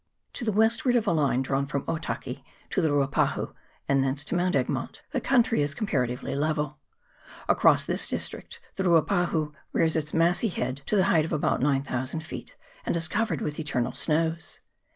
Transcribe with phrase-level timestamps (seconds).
[0.33, 3.53] To the westward of a line drawn from Otaki to the Ruapahu,
[3.87, 6.79] and thence to Mount Egmont, the country is comparatively level.
[7.47, 12.21] Across this district the Ruapahu rears its massy head to the height of about 9000
[12.21, 14.61] feet, and is covered with eternal snows.